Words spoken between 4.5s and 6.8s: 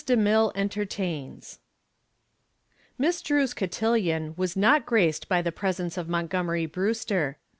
not graced by the presence of Montgomery